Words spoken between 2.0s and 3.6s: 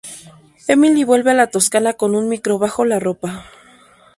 un micro bajo la ropa.